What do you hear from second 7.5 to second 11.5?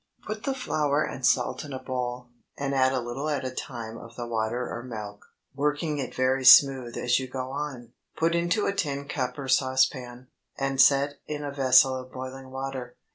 on. Put into a tin cup or saucepan, and set in